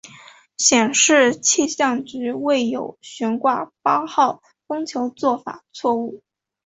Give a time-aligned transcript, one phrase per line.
[0.57, 6.23] 显示气象局未有悬挂八号风球做法错误。